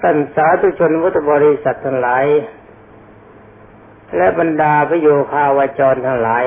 [0.00, 2.26] ท่านสาธุชนพุทธบริษัททั้งหลาย
[4.16, 6.46] และบรรดาพระโยคาวาจรทั้งหลาย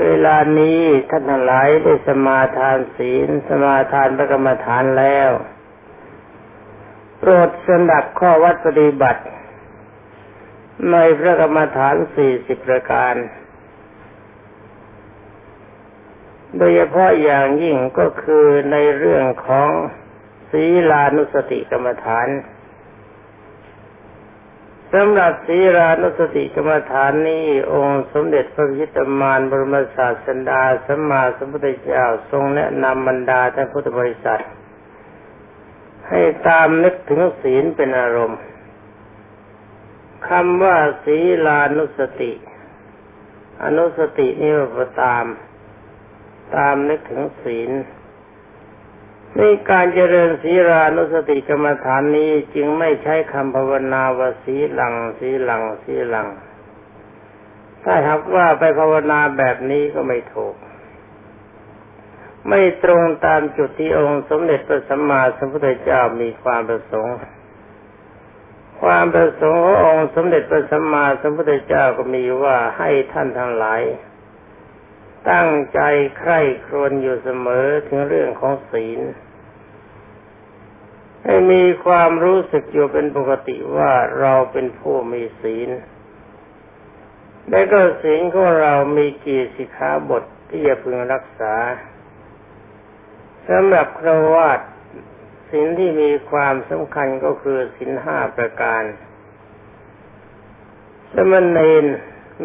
[0.00, 0.80] เวลานี้
[1.10, 5.30] ท่านทั้งหลายได้สมาทานศีล สมาทานพระกรรมฐานแล้ว
[7.18, 9.22] โปรดสนับข้อวัดปฏิบัติ
[10.90, 13.14] ในพระกรรมฐานสี่สิบประการ
[16.58, 19.70] โดยเฉพาะอย่างยิ่งก็คือในเรื่องของ
[20.50, 22.28] ศีลานุสติกรรมฐาน
[24.92, 34.42] สำหรับศีลานุสติกรรมฐานนี้องค์สมเด็จพระพิตมานบรมศาสดาสัมมาสัมพุทธเจ้าทรงแนะนำบรรดาท่านพุทธบริษัท
[36.08, 38.40] ให้ตามนึกถึงศีลเป็นอารมณ์
[40.28, 42.32] คำว่าศีลานุสติ
[43.64, 45.26] อนุสตินี่ว่าตาม
[46.56, 47.70] ตามนึกถึงศีล
[49.36, 56.28] ในการเจริญศีรานุสติกรรมฐานนี้จึงไม่ใช้คำภาวนาว่าสีหลังสีหลังสีหลัง
[57.84, 60.54] ถ้าหากว่าไปภาวนาแบบนี้ก็ไม่ถูก
[62.48, 67.16] ไม่ตรงตามจุดที่องค์สมเด็จพระสัมมาสัมพุทธเจ้ามีความประสงค์
[68.82, 73.82] ความประสงค์ขององค์สมเด็จพระสัมมาสัมพุทธเจ้าก็มีว่าให้ท่านทั้งหลาย
[75.30, 75.80] ตั้งใจ
[76.18, 79.00] ใคร่ครวญอยู่เสมอถึงเรื่องของศีล
[81.26, 85.70] ให้มีความรู้สึกอยู่เป็นปกติว่าเราเป็นผู้มีศีล
[87.50, 91.54] และก็ศีลของเรามีกี่สิกขาบทที่จะพึงรักษา
[93.48, 94.60] สำหรับครวาต
[95.50, 98.82] ศีลที่มีความสำคัญก็คือศีลห้าประการ
[101.14, 101.84] สมณเณร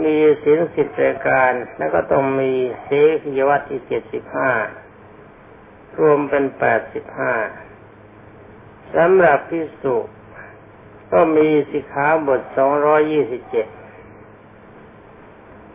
[0.03, 2.89] มีศีลสิบประการ แล้วก็ต้องมีเส
[3.21, 4.51] ขียวัตที่เจ็ดสิบห้า
[5.99, 7.33] รวมเป็นแปดสิบห้า
[8.95, 9.95] สำหรับพิสุ
[11.11, 13.67] ก็มีสิกขาบทสองร้อยี่สิบเจ็ด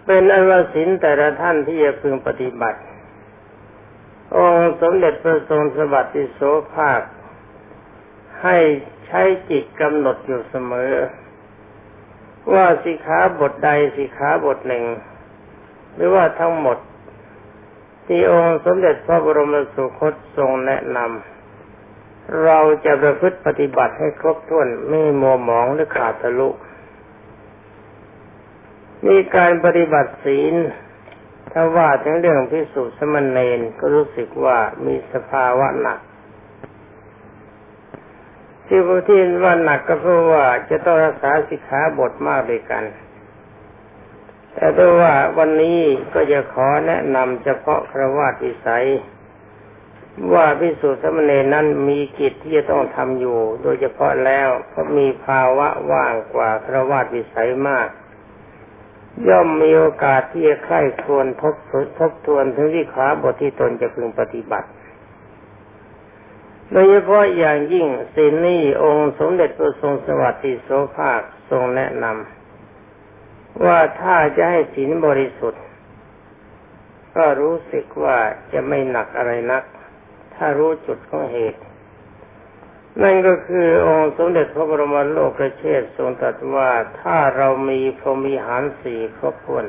[0.06, 2.80] เป็นอวสินแต่ละท่านที่จะพึงปฏิบัติ
[4.36, 6.40] องค์สมเด็จพระทรงสวัสดิโส
[6.74, 7.00] ภาค
[8.42, 8.56] ให้
[9.06, 10.92] ใช้จิตกำหนดอยู่เสมอ
[12.54, 14.84] ว่าสิกขาบทใดสิกขาบทหนึ่ง
[15.94, 16.78] หรือว่าทั้งหมด
[18.06, 21.35] ที่องค์สมเด็จพระบรมสุคตทรงแนะนำ
[22.44, 26.48] เราจะประพฤติปฏิบัติให้ครบถ้วนไม่มัวหมองหรือขาดทะลุ
[29.06, 30.54] มีการปฏิบัติศีล
[31.52, 36.00] ถ้าว่าถึงเรื่องพิสูจน์สมณเณรก็รู้สึกว่ามีสภาวะหนัก
[38.66, 42.84] ที่พที่ว่าหนักก็เพราะว่าจะต้องรักษาสิกขาบทมากด้วยกัน
[44.54, 45.80] แต่ด้วยว่าวันนี้
[46.14, 48.86] ก็จะขอแนะนำเฉพาะครวาวิสัย
[50.32, 57.88] ว่าพิสุทธิสมณีนั้นมีกิจที่จะต้องทำอยู่ โดยเฉพาะแล้วเพราะมีภาวะว่างกว่าครวาวิสัยมาก
[59.28, 61.54] ย่อมมีโอกาสที่จะใคร่ครวญทบ
[61.98, 64.68] ทบทวนถึงวิขาบทที่ตนจะพึงปฏิบัติ
[66.70, 75.62] โดยเฉพาะอย่างยิ่งสินนี้องค์สมเด็จพระทรงสวัสดิโสภาคทรงแนะนำว่าถ้าจะให้ศีลบริสุทธิ์
[77.16, 78.18] ก็รู้สึกว่า
[78.52, 79.62] จะไม่หนักอะไรนัก
[80.36, 81.60] ถ้ารู้จุดของเหตุ
[83.02, 86.70] นั่นก็คือองค์สมเด็จพระบรมโลกระเชษทรงตรัสว่า
[87.00, 89.66] ถ้าเรามีพรหมีหารสี่ครบถ้วน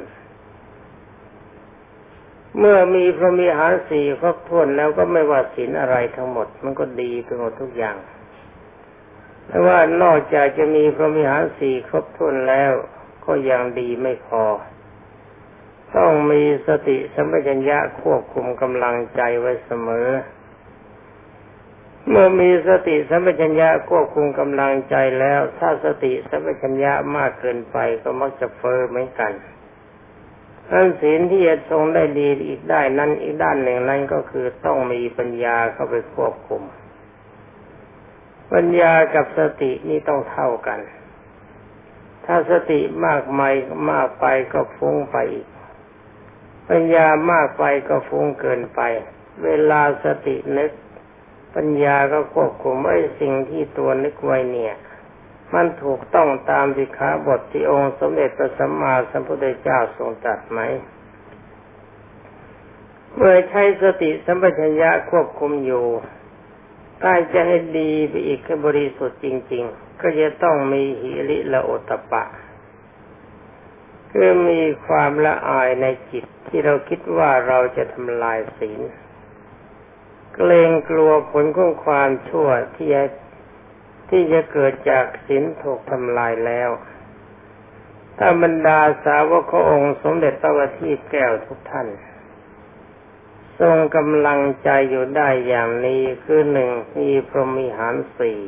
[2.58, 7.98] เมื่อมีพรหมีหารสี่ครบถ้วนแล้วก็ไม่ว่าศีลอะไรทั้งหมด มันก็ดีไปหมดทุกอย่าง
[9.48, 12.72] แต่ว่านอกจากจะมีพรหมีหารสี่ครบถ้วนแล้ว
[13.26, 14.44] ก็ยังดีไม่พอ
[15.96, 20.08] ต้องมีสติสัมปชัญญะควบคุมกำลังใจไว้เสมอ
[22.10, 29.32] เมื่อมีสติสัมปชัญญะควบคุมกำลังใจแล้ว ถ้าสติสัมปชัญญะมากเกินไปก็มักจะเฟอเหมือนกัน
[30.70, 36.64] ท่านศีลที่จะทรงได้ดีอีกได้นั้นอีกด้านหนึ่งนั้นก็คือต้องมีปัญญาเข้าไปควบคุม
[38.54, 40.80] ปัญญากับสตินี่ต้องเท่ากัน
[42.26, 43.50] ถ้าสติมากไม่
[43.92, 45.48] มากไปก็ฟุ้งไปอีก
[46.70, 48.82] ปัญญามากไปก็ฟุ้งเกินไป
[49.44, 50.72] เวลาสตินึก
[51.56, 54.76] ปัญญาก็ควบคุมไอ้สิ่งที่ตัวนึกไว้เนี่ย
[55.54, 60.60] มันถูกต้องตามสิขาบทที่องค์สมเด็จพระสัมมาสัมพุทธเจ้าทรงตรัสไหม
[63.16, 65.86] เมื่อใช้สติสัมปชัญญะควบคุมอยู่
[67.02, 72.24] ถ้าจะให้ดีไปอีกให้บริสุทธิ์จริง ๆ ก็จะต้องมีหิริละโอตปะ
[74.12, 78.80] คือมีความละอายในจิตที่เราคิดว่าเราจะทำลายศีล
[80.40, 83.04] เกรงกลัวผลของความชั่วที่จะ
[84.10, 86.70] ที่จะเกิดจากศีลถูกทำลายแล้ว
[88.18, 91.88] ถ้าบรรดาสาวกขององค์สมเด็จพระบพิตแก้วทุกท่าน
[93.60, 98.40] ทรงกำลังใจอยู่ได้อย่างนี้คือหนึ่งมีพรหมิหารสี่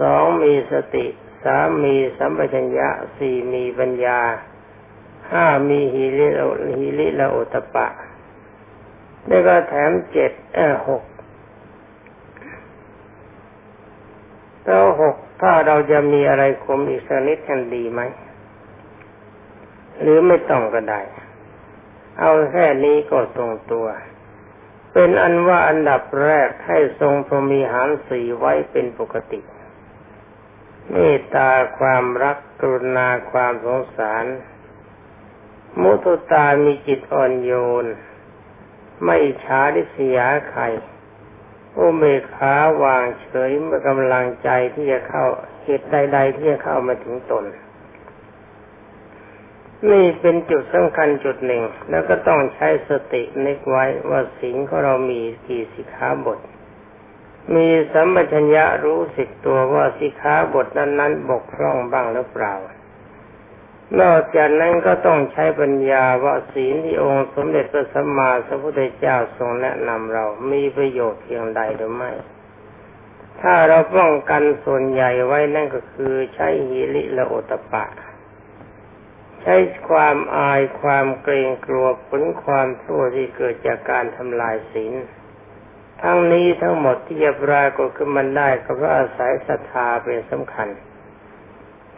[0.00, 1.06] สองมีสติ
[1.44, 4.20] สามมีสัมปชัญญะสี่มีปัญญา
[5.30, 6.28] ห้ามีฮิริ
[6.78, 7.88] ฮิริละโอตปะ
[9.28, 11.02] แล้วก็แถมเจ็ดเออหก
[14.64, 18.00] แล้วหกถ้าเราจะมีอะไรคมอีกสักนิดกันดีไหม
[20.00, 21.00] หรือไม่ต้องก็ได้
[22.20, 23.86] เอาแค่นี้ก็ตรงตัว
[24.92, 29.40] เป็นอันว่าอันดับแรกให้ทรงพรมีหารสี่ไว้เป็นปกติ
[30.90, 34.24] เมตตาความรักกรุณาความสงสาร
[35.82, 37.52] มุตุตามีจิตอ่อนโย
[37.84, 37.86] น
[39.04, 40.62] ไม่ช้าดิสยาใคร
[41.76, 45.24] อุเบกขาวางเฉยเมื่อกำลังใจที่จะเข้า
[45.62, 47.44] เหตุใด ๆ ที่จะเข้ามาถึงตน
[49.90, 56.38] นี่เป็นจุดสำคัญจุดหนึ่ง แล้วก็ต้องใช้สตินึกไว้ว่าสิ่งของเรามีกี่สิกขาบท
[57.54, 62.54] มีสัมปชัญญะรู้สึกตัวว่าสิขาบทนั้นๆ บกพร่องบ้างหรือเปล่า
[64.00, 72.10] นอกจากนั้นก็ต้องใช้ปัญญาว่าศีลที่องค์สมเด็จพระสัมมาสัมพุทธเจ้าทรงแนะนำเรามีประโยชน์เพียงใดหรือไม่
[73.40, 77.84] ถ้าเราป้องกันส่วนใหญ่ไว้นั่นก็คือใช้หิริละโอตปะ
[79.42, 79.56] ใช้
[79.88, 84.94] ความอายความเกรงกลัวผลความชั่วที่เกิดจากการทำลายศีล
[86.02, 90.68] ทั้งนี้ทั้งหมดที่จะปรากฏขึ้นมันได้ก็เพราะอาศัยศรัทธาเป็นสำคัญ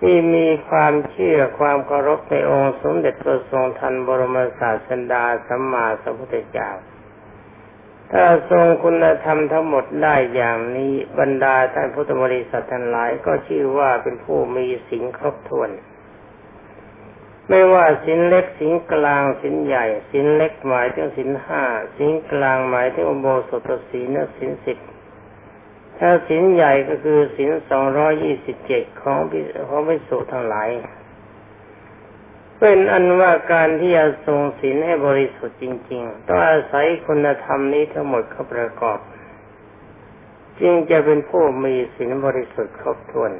[0.01, 6.71] ที่มีความเชื่อความเคารพในองค์สมเด็จพระทรงทันบรมศาสดาสัมมาสัมพุทธเจ้า
[8.13, 15.71] ถ้าทรงคุณธรรมทั้งหมดได้อย่างนี้บรรดาท่านพุทธบริษัททั้งหลายก็ชื่อว่าเป็นผู้มีสิ่งครบถ้วน
[17.49, 21.63] ไม่ว่าสินเล็กสินกลางสินใหญ่สินเล็กหมายถึงสินห้า
[21.97, 24.79] สินกลางหมายถึงอุโบสถศีลสินสิบ
[25.99, 29.19] ถ้าสินใหญ่ก็คือสินสองร้อยี่สิบเจ็ดของ
[29.69, 30.69] ของพิสุทั้งหลาย
[32.59, 38.99] เป็นอันว่าการที่จะทรงศีลให้บริสุทธิ์จริง ๆ ต้องอาศัยคุณธรรมนี้ทั้งหมดเข้าประกอบ
[40.61, 43.33] จึงจะเป็นผู้มีศีลบริสุทธิ์ครบถ้วน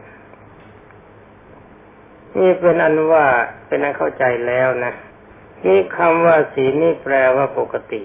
[2.39, 3.27] นี่เป็นอันว่า
[3.67, 4.93] เป็นอันเข้าใจแล้วนะ
[5.67, 8.01] นี่คำว่าศีลนี่แปลว่าปกติ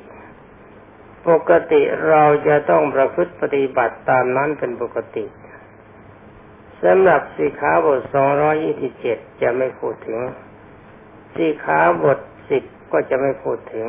[1.27, 5.25] ปกติเราจะต้องประพฤติปฏิบัติตามนั้นเป็นปกติ
[6.83, 10.19] สำหรับสีขาบทสองร้อยี่สิบเจ็ดจะไม่พูดถึง
[11.35, 12.19] สีขาบท
[12.49, 13.87] สิบก็จะไม่พูดถึง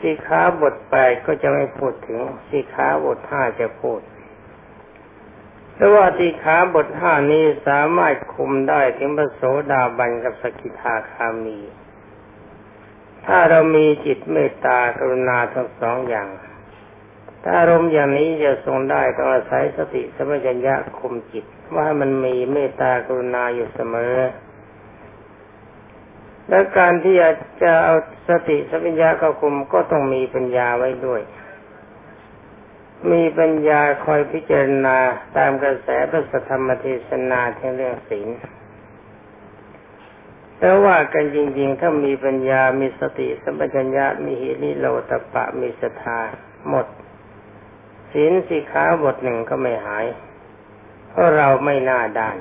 [0.00, 4.00] สีขาบทแปดก็จะไม่พูดถึง สีขาบทห้าจะพูด
[5.74, 9.42] เพราะว่าติขาบทห้านี้สามารถคุมได้ถึงพระโส
[9.72, 11.58] ดาบันกับสกิทาคามี
[13.26, 16.28] ถ้าเรามีจิตเมตตากรุณาทั้งสองอย่าง
[17.42, 21.44] ถ้าอารมณ์อย่างนี้จะทรงได้ต้องอาศัยสติสมัญญะคุมจิต
[21.76, 24.16] ว่ามันมีเมตตากรุณาอยู่เสมอ
[26.48, 27.16] และการที่
[27.62, 27.94] จะเอา
[28.28, 31.22] สติสัมปัญญะเข้าคุมก็ต้องมีปัญญาไว้ด้วย
[33.12, 34.96] มีปัญญาคอยพิจารณา
[35.36, 38.28] ตามกระแสพระธรรมเทศนาทั้งเรื่องศีล
[40.58, 46.20] แต่ว่ากันจริง ๆ ถ้ามีปัญญา มีสติ สัมปชัญญะ มีหิริโลตปะ มีศรัทธา
[46.68, 46.86] หมด
[48.12, 50.06] ศีลสิขาบทหนึ่งก็ไม่หาย
[51.10, 52.36] เพราะเราไม่น่าด้าน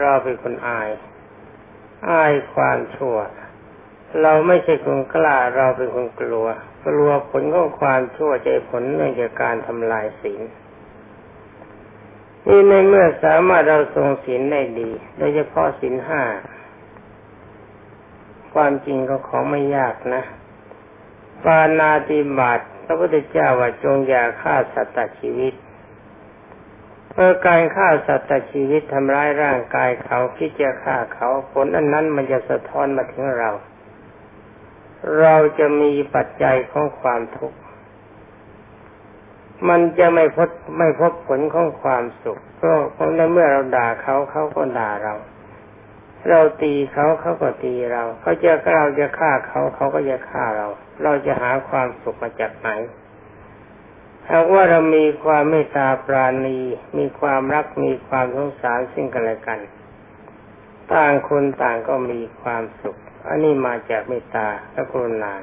[0.00, 0.90] เราเป็นคนอาย
[2.10, 3.16] อายความชั่ว
[4.22, 6.46] เราไม่ใช่คนกล้า เราเป็นคนกลัว
[6.86, 10.42] กลัวผลของความชั่วใจผลเนื่องจากการทำลายศีล
[12.46, 16.22] นี่ในเมื่อสามารถเราทรงศีลได้ดี โดยเฉพาะศีลห้า
[18.58, 20.22] ความจริงก็ของไม่ยากนะ
[21.44, 25.54] ปานาติบาตพระพุทธเจ้าว่าจงอย่าฆ่าสัตว์ชีวิต
[27.12, 33.50] เมื่อการฆ่าสัตว์ชีวิตทำร้ายร่างกายเขาคิดจะฆ่าเขาผลอันนั้นมันจะสะท้อนมาถึงเรา
[35.20, 37.58] เราจะมีปัจจัยของความทุกข์
[39.68, 45.14] มันจะไม่พบไม่พบผลของความสุขเพราะเพราะในเมื่อเราด่าเขาเขาก็ด่าเรา
[46.30, 50.66] เราตีเขาเขาก็ตีเรา เขาจะเราจะฆ่าเขาเขาก็จะฆ่าเรา
[51.02, 52.70] เราจะหาความสุขมาจากไหน
[54.30, 56.58] หากว่าเรามีความเมตตาปราณี
[56.98, 59.60] มีความรักมีความสงสารซึ่งกันและกัน
[60.92, 62.96] ต่างคนต่างก็มีความสุข
[63.28, 65.34] อันนี้มาจากเมตตาและกรุณา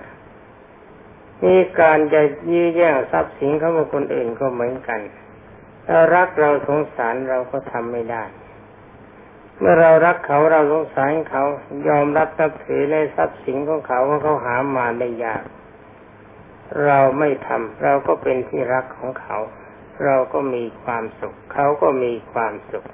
[1.44, 5.00] นี่การจะยื้อแย่งทรัพย์สินของคนอื่นก็เหมือนกัน
[5.86, 8.24] ถ้ารักเราสงสารเราก็ทำไม่ได้
[9.60, 11.44] เมื่อเรารักเขาเราสงสารเขา
[11.88, 15.44] ยอมรับนับถือในทรัพย์สินของเขาว่าเขาหามาได้ยาก
[16.86, 19.38] เราไม่ทำเราก็เป็นที่รักของเขา
[20.06, 22.86] เราก็มีความสุข เขาก็มีความสุข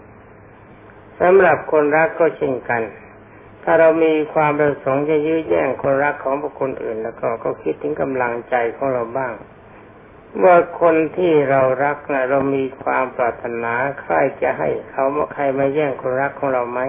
[1.19, 2.81] สำหรับคนรักก็เช่นกัน
[3.63, 9.33] ถ้าเรามีความประสงค์จะยื้อแย่งคนรักของบุคคลอื่น แล้วก็ก็คิดถึงกำลังใจของเราบ้าง
[10.43, 16.79] ว่าคนที่เรารักนะเรามีความปรารถนาใครจะให้เขามาใครมาแย่งคนรักของเราไหม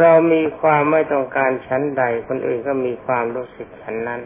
[0.00, 4.20] เรามีความไม่ต้องการชั้นใด คนอื่นก็มีความรู้สึกฉันนั้น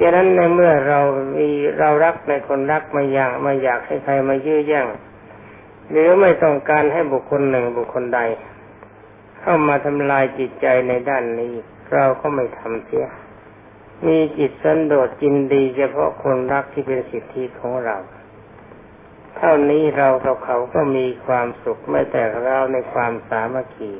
[0.00, 1.00] ดังนั้นในเมื่อเรา
[1.38, 1.48] มี
[1.78, 4.86] เรารักในคนรักมาอยากมาอยากให้ใครมายื้อแย่ง
[5.90, 8.20] หรือไม่ต้องการให้บุคคลหนึ่งบุคคลใด
[9.40, 11.52] เข้ามาทำลายจิตใจในด้านนี้
[11.92, 13.06] เราก็ไม่ทำเสีย
[14.06, 17.96] มีจิตสันโดษจินดีเฉพาะคนรักที่เป็นสิทธิของเรา
[19.36, 23.92] เท่านี้เรากับเขาก็มีความสุขไม่แต่เราในความสามัคคี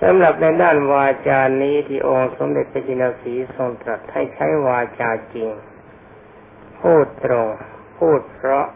[0.00, 5.48] สำหรับในด้านวาจานี้ที่องค์สมเด็จพระจินสีทรงตรัสให้ใช้วาจาจริง
[6.80, 7.48] พูดตรง
[7.98, 8.66] พูดเพราะ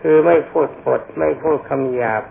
[0.00, 2.22] คือไม่พูดปด ไม่พูดคำหยาบ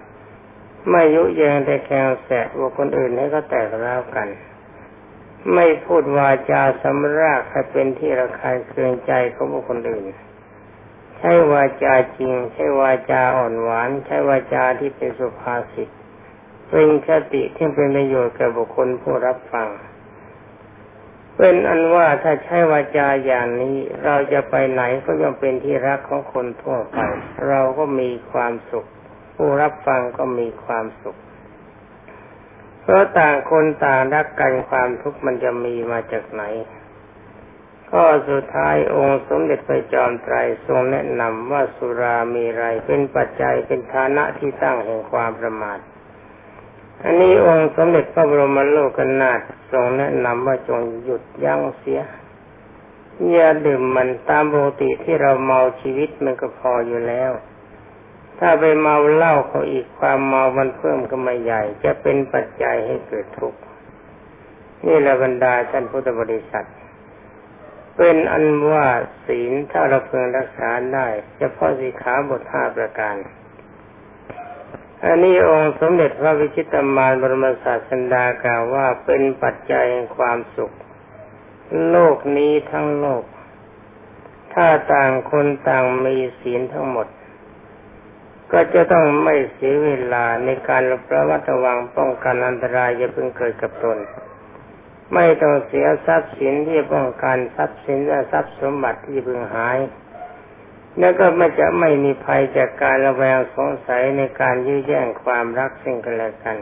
[0.91, 4.27] ไม่ยุแยงแต่แคงแสะว่าคนอื่นให้ก็แตกร้าวกัน
[5.53, 10.05] ไม่พูดวาจาสำรากให้เป็นที่ระคายเคืองใจของบุคคลอื่น
[11.17, 15.89] ใช้วาจาจริง ใช้วาจาอ่อนหวาน ใช้วาจาที่เป็นสุภาษิต
[16.69, 19.67] เป็นคติที่เป็นประโยชน์แก่บุคคลผู้รับฟัง
[21.37, 26.97] เป็นอันว่าถ้าใช้วาจาอย่างนี้เราจะไปไหนก็ย่อมเป็นที่รักของคนทั่วไป
[27.47, 28.85] เราก็มีความสุข
[29.35, 31.17] ผู้รับฟังก็มีความสุข
[32.83, 36.43] เพราะต่างคนต่างรักกันความทุกข์มันจะมีมาจากไหน
[37.91, 40.35] ก็สุดท้ายองค์สมเด็จพระจอมไตร
[40.65, 45.79] ทรงแนะนำว่าสุรามีไรเป็นปัจจัยเป็นฐานะที่ตั้งแห่งความประมาท
[47.03, 49.39] อันนี้องค์สมเด็จพระบรมโลกนาถ
[49.71, 52.01] ทรงแนะนำว่าจงหยุดยั้งเสีย
[53.31, 57.31] อย่าดื่มมันตามปกติที่เราเมาชีวิตมันก็พออยู่แล้ว
[58.45, 63.59] ถ้าไปเมาเหล้าเขาอีกความเมามันเพิ่มก็ไม่ใหญ่ จะเป็นปัจจัยให้เกิดทุกข์
[64.85, 66.67] นี่แหละบรรดาท่านพุทธบริษัท
[67.97, 68.87] เป็นอันว่า
[69.25, 71.07] ศีลถ้าเราเพิ่งรักษาได้
[71.37, 73.15] เฉพาะสีขาบทห้าประการ
[75.05, 80.71] อันนี้องค์สมเด็จพระวิชิตามานบรมศาสดากล่าวว่าเป็นปัจจัยแห่งความสุข
[81.89, 83.23] โลกนี้ทั้งโลก
[84.53, 87.07] ถ้าต่างคนต่างมีศีลทั้งหมด
[88.53, 93.97] ก็จะต้องไม่เสียเวลาในการระมัดระวังป้องกันอันตรายจะเพิ่งเกิดกับตน
[95.13, 99.77] ไม่ต้องเสียทรัพย์สินที่ป้องกันทรัพย์สินและทรัพย์สมบัติที่เพิ่งหาย
[100.99, 106.57] แล้วก็ไม่จะไม่มีภัยจากการระแวงสงสัยในการยื้อแย่งความรักซึ่งกันและกัน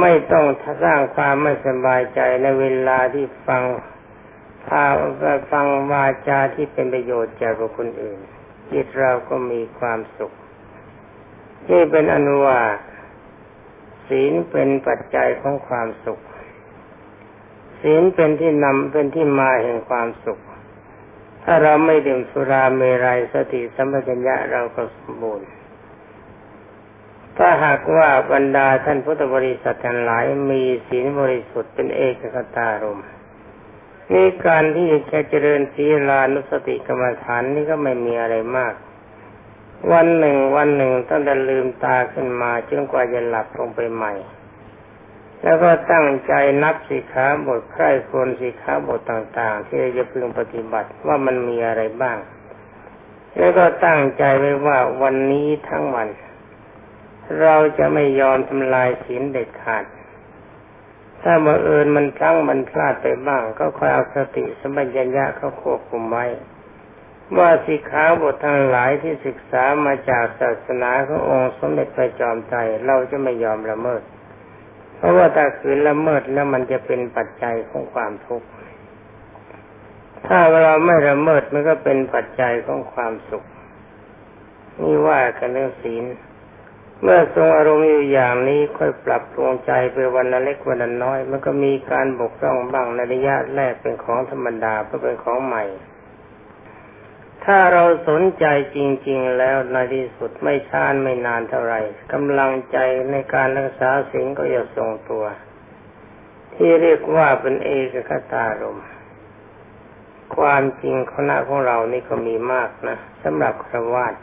[0.00, 0.46] ไม่ต้อง
[0.82, 3.62] สร้างความไม่สบายใจในเวลาที่ฟัง
[4.66, 4.84] พา
[5.50, 8.18] ฟังวาจาที่เป็นประโยชน์แก่บุคคลอื่น
[8.72, 10.32] จิตเราก็มีความสุข
[11.70, 12.60] นี่เป็นอนุวา
[14.06, 16.20] ศีลเป็นปัจจัยของความสุข
[17.80, 20.40] ศีลเป็นที่นำเป็นที่มาแห่งความสุข
[21.44, 25.48] ถ้าเราไม่ดื่มสุราเมรัยสติสัมปชัญญะเราก็สมบูรณ์
[27.38, 33.00] ถ้าหากว่าบรรดาท่านพุทธบริษัททั้งหลายมีศีลบริสุทธิ์เป็นเอกคตารม
[34.12, 38.74] นี่การที่จะเจริญศีลานุสติกรรมฐานนี่ก็ไม่มีอะไรมาก
[39.92, 44.12] วันหนึ่งวันหนึ่งตั้งแต่ลืมตาขึ้นมาจนกว่าจะหลับลงไปใหม่
[45.42, 46.32] แล้วก็ตั้งใจ
[46.62, 52.18] นับสิขาบทใคร่ควรสิขาบทต่าง ๆ ที่จะพึงปฏิบัติว่ามันมีอะไรบ้าง
[53.36, 56.08] แล้วก็ตั้งใจไว้ว่าวันนี้ทั้งวัน
[57.40, 59.84] เราจะไม่ยอมทำลายศีลเด็ดขาด
[61.22, 66.26] ถ้าบังเอิญมันพลั้งมันพลาดไปบ้าง ก็คอยเอาสติสมัญญะเขาควบคุมไว้
[67.38, 74.02] ว่าสิกขาบททั้งหลายที่ศึกษามาจากศาสนาขององค์สมเด็จพระจอมไตรเราจะไม่ยอมละเมิด
[74.96, 78.48] เพราะว่าถ้าขืนละเมิดแล้วมันจะเป็นปัจจัยของความทุกข์
[80.26, 83.44] ถ้าเราไม่ละเมิดมันก็เป็นปัจจัยของความสุข
[84.80, 86.04] นี่ว่ากันเรื่องศีล
[87.02, 95.64] เมื่อทรงอารมณ์อยู่อย่างนี้ค่อยปรับปรุงใจไปวันละเล็กวันละน้อย มันก็มีการบกพร่องบ้างในระยะแรกเป็นของธรรมดาเพราะเป็นของใหม่
[97.44, 98.78] ถ้าเราสนใจจ
[99.08, 101.80] ริง ๆ แล้วในที่สุดไม่ช้านไม่นานเท่าไหร่
[102.12, 102.76] กำลังใจ
[103.10, 105.24] ในการรักษาสิ่งก็จะทรงตัว
[106.54, 108.80] ที่เรียกว่าเป็นเอกคตารม
[110.36, 114.14] ความจริงคณะของเรานี่ก็มีมากนะสำหรับครวาส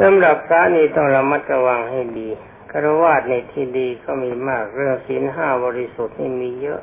[0.00, 2.28] สำหรับพระนี่ต้องระมัดระวังให้ดี
[2.70, 6.80] ครวาสในที่ดีก็มีมาก เรื่องศีลห้าบริสุทธิ์นี่มีเยอะ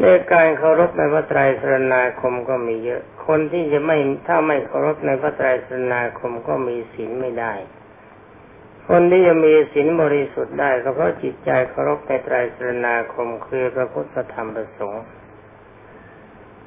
[0.00, 7.54] ในการเคารพในพระไตรสรณาคมก็มีเยอะ คนที่จะไม่ถ้าไม่เคารพในพระไตรสรณาคมก็มีศีลไม่ได้
[8.88, 15.04] คนที่จะมีศีลบริสุทธิ์ได้ก็เพราะจิตใจเคารพในไตรสรณาคมคือพระพุทธธรรมประสงค์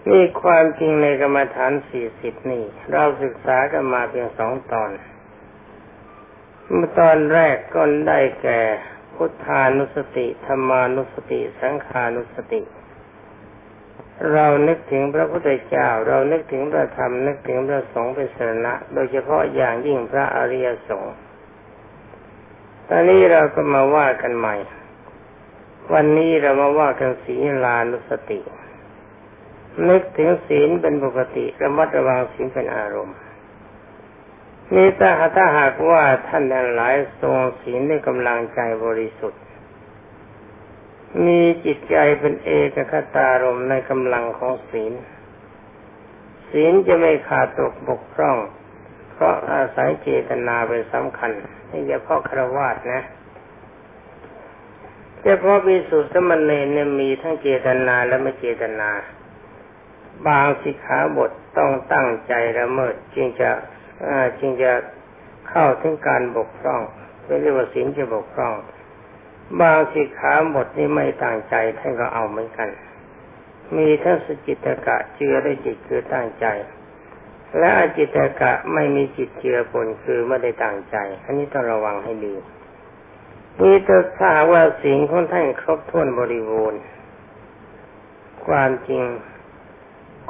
[0.09, 4.91] นี่ความจริงในกรรมฐานสี่สิบนี่ เราศึกษากันมาเพียงสองตอน
[6.67, 8.61] เมื่อตอนแรกก็ได้แก่
[9.15, 12.61] พุทธานุสติธรรมานุสติ สังขานุสติ
[14.33, 21.15] เรานึกถึงพระพุทธเจ้า เรานึกถึงพระธรรม นึกถึงพระสงฆ์เป็นสระโดยเฉพาะอย่างยิ่งพระอริยสงฆ์
[22.87, 24.55] ตอนนี้เราก็มาว่ากันใหม่
[25.93, 27.35] วันนี้เรามาว่ากันศี
[27.65, 28.39] ลานุสติ
[29.89, 33.17] นึกถึงศีลเป็นปกติระมัดระวังศีลเป็นอารมณ์
[34.75, 39.41] นี่ถ้าถ้าหากว่าท่านทั้งหลายทรงศีลด้วยกำลังใจบริสุทธิ์
[41.25, 44.93] มีจิตใจเป็นเอกคตารมในกำลังของศีล
[46.51, 48.37] ศีลจะไม่ขาดตกบกพร่อง
[49.13, 51.31] เพราะอาศัยเจตนาเป็นสำคัญ
[51.71, 53.03] นี่เฉพาะครวาสนะ
[55.23, 58.89] เฉพาะวิสุทธิมณีเนี่ยมีทั้งเจตนาและไม่เจตนา
[60.27, 63.49] บางสิกขาบทต้องตั้งใจละเมิดจึงจะ
[64.39, 64.71] จึงจะ
[65.49, 66.81] เข้าถึงการบกพร่อง
[67.25, 68.53] เรียกว่าศีลจะบกพร่อง
[69.59, 72.69] บางสิกขาบทนี้ไม่ตั้งใจท่านก็เอาเหมือนกัน
[73.77, 76.45] มีทั้งสจิตกะเจือได้จิตคือตั้งใจ
[77.57, 82.35] และอจิตกะไม่มีจิตเจือปนคือไม่ได้ตั้งใจ อันนี้ต้องระวังให้ดี
[83.61, 83.75] นี่
[84.17, 86.81] ถ้าว่าสิ่งของท่านครบถ้วนบริบูรณ์
[88.45, 89.03] ความจริง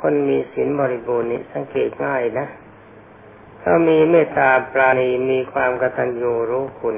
[0.01, 2.47] คนมีศีลบริบูรณ์นี่สังเกตง่ายนะ
[3.61, 6.95] ถ้ามีเมตตาปราณีมีความกตัญญูรู้คุณ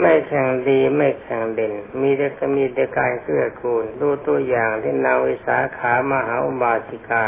[0.00, 7.26] ไม่แข่งดีไม่แข่งเด่น มีแต่ก็มีแต่การเกื้อกูล ดูตัวอย่างที่นาวิสาขามหาอุบาสิกา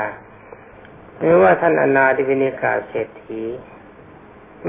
[1.19, 3.43] หรือว่าท่านอนาธิวินิกาเศรษฐี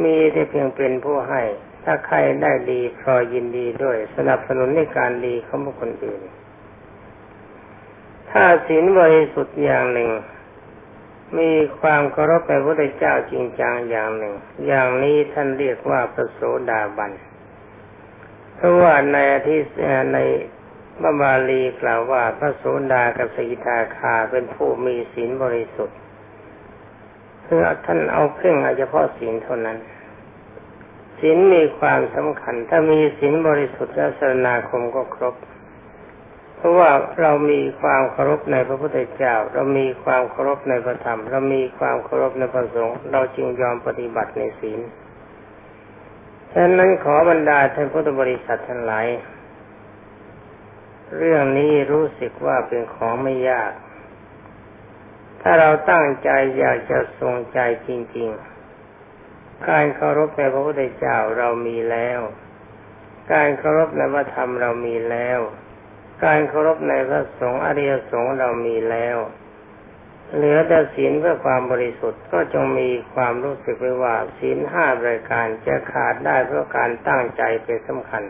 [0.04, 1.44] มีแต่เพียงเป็นผู้ให้
[1.84, 6.22] ถ้าใครได้ดีพลอยยินดีด้วยสนับสนุนในการดีของบุคคลอื่น
[8.32, 10.12] ถ้าศีลบริสุทธิ์อย่างหนึ่ง
[11.38, 14.34] มีความเคารพในพระพุทธเจ้าจริงจังอย่างหนึ่ง
[14.66, 17.12] อย่างนี้ท่านเรียกว่าพระโสดาบัน
[18.58, 19.60] เพราะว่าในที่
[20.14, 20.20] ใน
[21.04, 25.98] บาบาลีกล่าวว่าพระโสดากับสกิทาคาเป็นผู้มีศีลบริสุทธิ์
[27.46, 29.78] คือท่านเอาเครื่องเฉพาะศีลเท่านั้น
[31.20, 35.36] ศีลมีความสำคัญ ถ้ามีศีลบริสุทธิ์และสรณาคมก็ครบ
[36.56, 36.92] เพราะว่า
[37.22, 44.80] เรามีความเคารพในพระพุทธเจ้า เรามีความเคารพในพระธรรม เรามีความเคารพในพระสงฆ์เราจึงยอมปฏิบัติในศีล
[46.54, 49.08] ฉะนั้นขอบรรดาท่านพุทธบริษัททั้งหลาย
[51.18, 53.72] เรื่องนี้รู้สึกว่าเป็นของไม่ยาก
[55.42, 58.30] ถ้าเราตั้งใจอยากจะทรงใจจริง
[58.98, 62.20] ๆ การเคารพในพระพุทธเจ้าเรามีแล้ว
[63.34, 65.40] การเคารพในพระธรรมเรามีแล้ว
[66.26, 69.18] การเคารพในพระสงฆ์อริยสงฆ์เรามีแล้ว
[70.36, 78.24] เหลือแต่ศีลเพื่อความบริสุทธิ์ก็จงมีความรู้สึกไว้ว่าศีลห้ารายการจะขาดได้เพราะการตั้งใจเป็นสำคัญ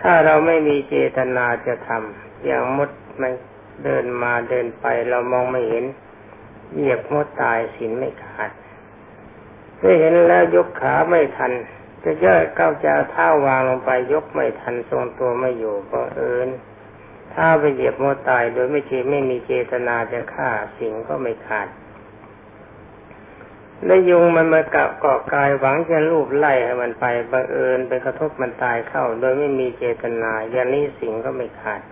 [0.00, 3.32] ถ้าเราไม่มีเจตนาจะทำอย่างมดมัน
[3.84, 5.84] เดินมาเดินไปเรามองไม่เห็น
[6.74, 8.50] เหยียบมดตายศีลไม่ขาด
[9.80, 11.52] ได้เห็นแล้วยกขาไม่ทัน
[12.04, 16.48] จะย่อยก้าวจะเท้าวางลงไปยกไม่ทันทรงตัวไม่อยู่ก็เอิน
[17.34, 21.68] ถ้าไปเหยียบมตายโดยไม่เจไม่มีเจตนาจะฆ่าสิ่งก็ไม่ขาด
[23.84, 31.82] แล้วยุงมันมาเกาะเกาะกายหวังจะลูบไล่ให้มันไปบังเอิญไปกระทบมันตายเข้า โดยไม่มีเจตนาอย่างนี้สิ่งก็ไม่ขาด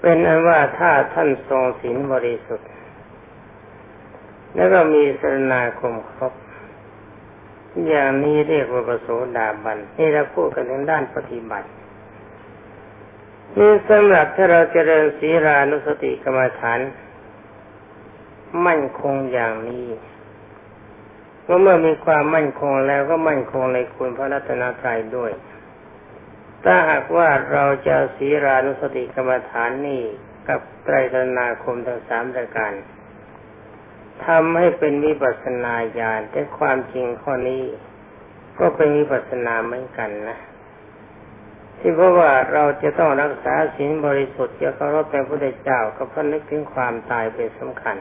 [0.00, 2.68] เป็นอันว่าถ้าท่านทรงศีลบริสุทธิ์
[4.54, 6.32] แล้วก็มีสรณาคมครบ
[7.88, 11.68] อย่างนี้เรียกว่าประโสดาบันนี่เราพูดกันในด้านปฏิบัติ
[13.58, 16.80] นี่สำหรับถ้าเราเจริญศีรานุสติกรรมฐาน
[18.66, 19.86] มั่นคงอย่างนี้
[21.62, 25.32] เมื่อมีความมั่นคงแล้วก็มั่นคงในคุณพระรัตนตรัยด้วย
[26.64, 30.02] ถ้าหากว่าเราจะศีรานุสติกรรมฐานนี่
[30.48, 32.72] กับไตรสนาคมทั้งสามรายการ
[34.26, 37.62] ทำให้เป็นวิปัสนาญาณแต่ความจริงข้อนี้
[38.58, 40.38] ก็เป็นวิปัสนาเหมือนกันนะ
[41.80, 47.96] ที่เพราะว่าเราจะต้องรักษาศีลบริสุทธิ์จะเคารพในพระพุทธเจ้าก็เพราะนึกถึงความตายเป็นสำคัญ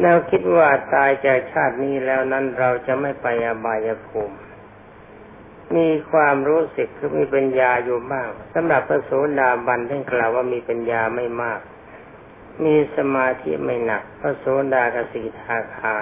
[0.00, 4.36] แล้วคิดว่าตายจากชาตินี้แล้วนั้นเราจะไม่ไปอบายภูมิ
[5.76, 11.60] มีความรู้สึกคือมีปัญญาอยู่บ้างสำหรับพระโสดาบันท่านกล่าวว่ามีปัญญาไม่มาก
[12.64, 15.96] มีสมาธิไม่หนัก พระโสดากสิทาคา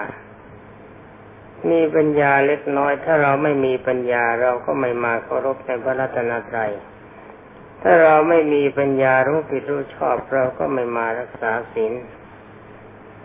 [1.70, 6.72] มีปัญญาเล็กน้อย ถ้าเราไม่มีปัญญาเราก็ไม่มาเคารพในพระรัตนตรัย
[7.82, 11.92] ถ้าเราไม่มีปัญญารู้ผิดรู้ชอบเราก็ไม่มารักษาศีล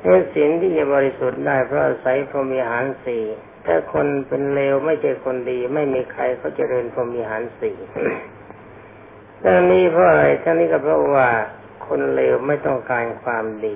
[0.04, 3.24] เมื่อศีลที่จะบริสุทธิ์ได้เพราะอาศัยพรหมีหารสี่
[3.66, 7.78] ถ้าคนเป็นเลวไม่ใช่คนดี ไม่มีใครเขาเจริญพรหมีหารสี่
[9.44, 11.30] ทั้งนี้เพราะอะไรทั้งนี้ก็เพราะว่า
[11.88, 13.76] คนเลวไม่ต้องการความดี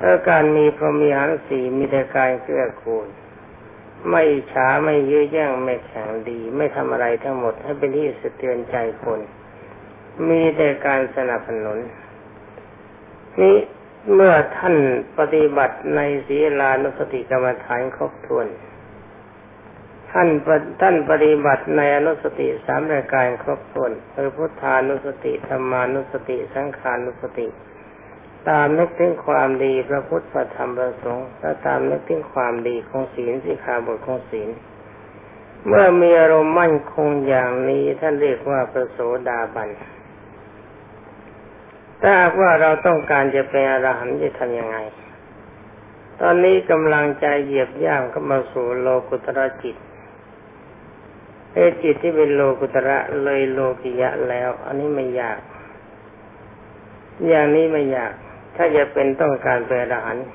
[0.00, 3.06] ถ้าการมีพรหมีหารสี่มีแต่การเกื้อกูล
[4.10, 9.20] ไม่ช้าไม่เยื้อแย่งไม่แข่งดี ไม่ทำอะไรทั้งหมดให้เป็นที่สะเทือนใจคน
[10.28, 11.78] มีแต่การสนับสนุน
[13.40, 13.56] นี่
[14.14, 14.76] เมื่อท่าน
[15.18, 18.46] ปฏิบัติในศีลานุสติกรรมฐานครบถ้วน
[20.10, 20.28] ท่าน
[20.80, 27.46] ท่านปฏิบัติในอนุสติสามรายการครบถ้วนคือพุทธานุสติธรรมานุสติ สังขานุสติ
[28.48, 34.48] ตามนึกถึงความดีพระพุทธพระธรรมพระสงฆ์และตามนึกถึงความดีของศีลสิขาบทของศีล
[35.66, 39.68] เมื่อมีอารมณ์มั่นคงอย่างนี้ท่านเรียกว่าประโสดาบัน
[42.02, 44.78] ถ้าว่าเราต้องการจะเป็นอรหันต์จะทำยังไง
[46.20, 49.76] ตอนนี้กำลังใจเหยียบย่างเข้ามาสู่โลกุตระจิต
[51.54, 55.38] เอจิตที่เป็นโลกุตระเลยโลกิยะแล้ว อันนี้ไม่ยาก
[57.28, 58.14] อย่างนี้ไม่ยาก
[58.56, 60.26] ถ้าจะเป็นต้องการเป็นอรหันต์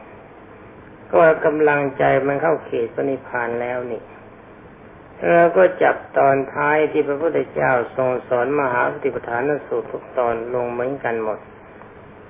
[1.14, 4.02] ก็กำลังใจมันเข้าเขตปณิพานแล้วนี่
[5.30, 11.40] แล้วก็จับตอนท้ายที่พระพุทธเจ้าทรงสอนมหาปฏิปทานสูตรทุกตอนลงเหมือนกันหมด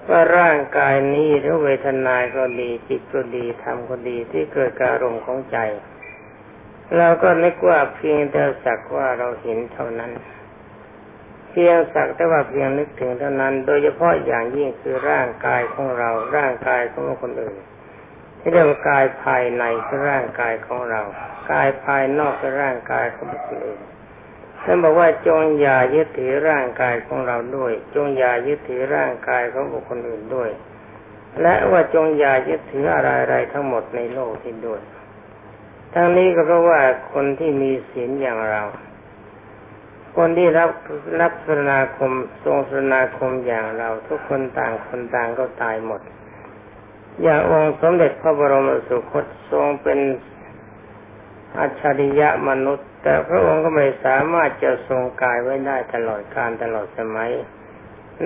[0.10, 5.58] ว่าร่างกายนี้หรือเวทนาก็ดีจิตก็ดีธรรมก็ดีที่เกิดการอารมณ์ของใจ
[6.97, 10.12] เราก็นึกว่าเพียงแต่สักว่าเราเห็นเท่านั้น
[11.50, 17.56] เพียงสักแต่ว่าเพียงนึกถึงเท่านั้น โดยเฉพาะอย่างยิ่งคือร่างกายของเราร่างกายของคนอื่น
[18.40, 21.02] ที่เรียกว่ากายภายในคือร่างกายของเรา
[21.52, 23.80] กายภายนอกคือร่างกายของคนอื่น
[24.64, 30.50] ท่านบอกว่าจงอย่ายึดถือร่างกายของเราด้วย จงอย่ายึดถือร่างกายของบุคคลอื่นด้วย
[31.42, 34.82] และว่าจงอย่ายึดถืออะไรๆทั้งหมดในโลกที่ด้วย
[35.94, 36.82] ทั้งนี้ก็เพราะว่า
[37.14, 38.64] คนที่มีศีลอย่างเรา
[40.17, 40.72] คนที่รับ
[41.22, 42.12] รับสนาคม
[42.43, 46.02] ทรงสนาคมอย่างเราทุกคนต่างคนต่างก็ตายหมด
[47.22, 50.00] อย่างองค์สมเด็จพระบรมสุคตทรงเป็น
[51.58, 57.32] อัจฉริยะมนุษย์ แต่พระองค์ก็ไม่สามารถจะทรงกายไว้ได้ตลอดการตลอดสมัย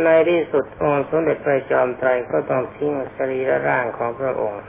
[0.03, 4.63] ในที่สุดองค์สมเด็จพระจอมไตรก็ต้องทิ้งสรีระร่างของพระองค์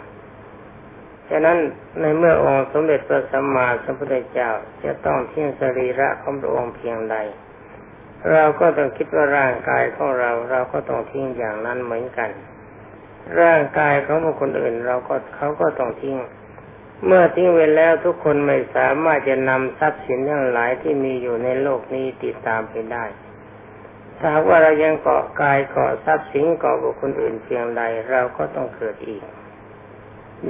[1.31, 1.59] ฉะนั้น
[2.01, 4.51] ในเมื่อองค์สมเด็จพระสัมมาสัมพุทธเจ้า
[4.85, 7.17] จะต้องทิ้งสรีระของพระองค์เพียงใด
[8.33, 12.31] เราก็ต้องคิดว่าร่างกายของเราเราก็ต้องทิ้งอย่างนั้นเหมือนกัน
[13.41, 16.17] ร่างกายของบุคคลอื่น เราก็เขาก็ต้องทิ้ง
[17.07, 23.05] เมื่อทิ้งเวแล้วทุกคนไม่สามารถจะนำทรัพย์สินทั้งหลายที่มีอยู่ในโลกนี้ติดตามไปได้
[24.19, 29.23] ถ้าว่าเรายังเกาะกายเกาะทรัพย์สินเกาะบุคคลอื่นเพียงใดเราก็ต้องเกิดอีก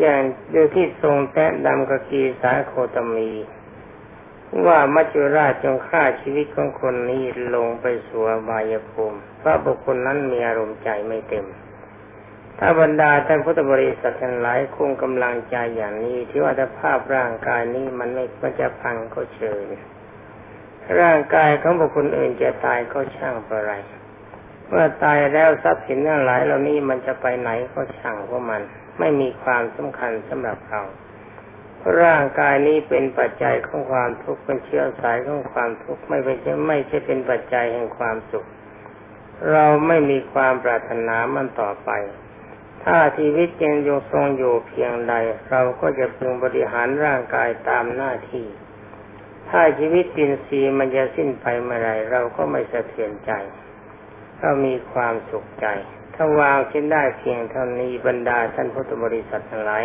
[0.00, 3.30] อย่างเดูที่ทรงแตะดำกกีสาโคตมี
[4.66, 11.46] ว่ามัจจุราชจงฆ่าชีวิตของคนนี้ลงไปสู่บายภูมิเพราะบุคคลนั้นมีอารมณ์ใจไม่เต็ม
[12.58, 19.66] ถ้าบรรดาท่านพุทธบริษัททั้งหลายคงกำลังใจอย่างนี้ที่ว่าถ้าภาพร่างกายนี้มันไม่มันจะพังก็เชิญ
[21.00, 23.72] ร่างกายของบุคคลอื่นจะตายก็ช่างอะไร
[24.68, 28.62] เมื่อตายแล้วทรัพย์สินทั้งหลายเหล่านี้มันจะไปไหนก็ช่างพวกมัน
[28.98, 30.82] ไม่มีความสำคัญสำหรับเรา
[32.02, 36.36] ร่างกายนี้เป็นปัจจัยของความทุกข์เป็นเชื้อสายของความทุกข์ไม่เป็น
[36.68, 38.46] ไม่ใช่เป็นปัจจัยแห่งความสุข
[39.52, 41.90] เราไม่มีความปรารถนามันต่อไป
[42.84, 45.14] ถ้าชีวิตยังยงทรงอยู่เพียงใด
[45.50, 48.46] เราก็จะพึงบริหารร่างกายตามหน้าที่
[49.50, 53.32] ถ้าชีวิตปินซีมันจะสิ้นไปเมื่อไรเราก็ไม่สะเทือนใจ
[54.40, 55.66] เรามีความสุขใจ
[56.14, 59.84] ถ้าวางเช่นได้เพียงเท่านี้บรรดาท่านพุทธบริษัททั้งหลาย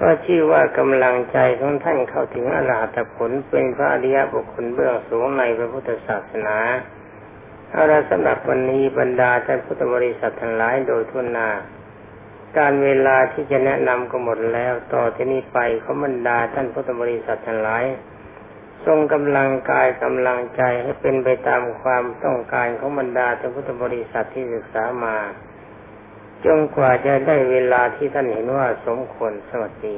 [0.00, 6.58] ก็ชื่อว่ากำลังใจของท่านเข้าถึงอรหัตผลเป็นพระอริยบุคคลเบื้องสูงในพระพุทธศาสนา
[7.70, 11.48] เอาละสำหรับวันนี้บรรดาท่านพุทธบริษัททั้งหลายโดยทุนนา
[12.58, 17.84] การเวลาที่จะแนะนำก็หมดแล้ว ต่อที่นี้ไปเขาบรรดาท่านพุทธบริษัททั้งหลาย
[18.86, 25.16] ทรงกำลังกายกำลังใจให้เป็นไปตามความต้องการของบรรดาท่านพุทธบริษัทที่ศึกษามา
[26.44, 29.96] จนกว่าจะได้เวลาที่ท่านเห็นว่าสมควรสวัสดี